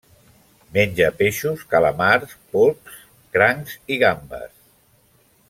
Menja 0.77 1.09
peixos, 1.19 1.61
calamars, 1.73 2.33
polps, 2.55 2.97
crancs 3.37 3.77
i 3.97 4.01
gambes. 4.07 4.51